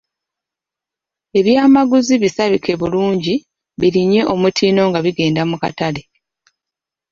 Eby’amaguzi 1.39 2.13
bisabike 2.23 2.73
bulungi 2.81 3.35
birinnye 3.79 4.21
omutindo 4.33 4.81
nga 4.89 4.99
bigenda 5.05 5.41
mu 5.49 5.57
katale. 5.63 6.01